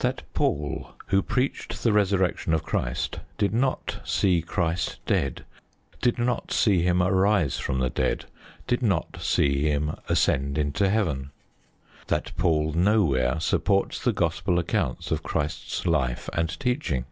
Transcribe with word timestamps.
That 0.00 0.20
Paul, 0.34 0.92
who 1.06 1.22
preached 1.22 1.82
the 1.82 1.94
Resurrection 1.94 2.52
of 2.52 2.62
Christ, 2.62 3.20
did 3.38 3.54
not 3.54 4.00
see 4.04 4.42
Christ 4.42 4.98
dead, 5.06 5.46
did 6.02 6.18
not 6.18 6.52
see 6.52 6.82
Him 6.82 7.02
arise 7.02 7.56
from 7.58 7.78
the 7.78 7.88
dead, 7.88 8.26
did 8.66 8.82
not 8.82 9.16
see 9.22 9.62
Him 9.62 9.96
ascend 10.10 10.58
into 10.58 10.90
Heaven. 10.90 11.30
That 12.08 12.32
Paul 12.36 12.74
nowhere 12.74 13.40
supports 13.40 13.98
the 14.04 14.12
Gospel 14.12 14.58
accounts 14.58 15.10
of 15.10 15.22
Christ's 15.22 15.86
life 15.86 16.28
and 16.34 16.50
teaching. 16.60 17.06